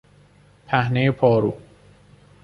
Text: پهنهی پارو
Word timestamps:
پهنهی 0.67 1.11
پارو 1.11 1.53